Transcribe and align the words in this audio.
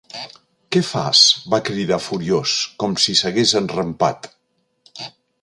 Què 0.75 0.79
fas? 0.87 1.21
—va 1.51 1.59
cridar 1.67 1.99
furiós, 2.05 2.55
com 2.85 2.97
si 3.05 3.15
s'hagués 3.21 3.55
enrampat. 3.61 4.33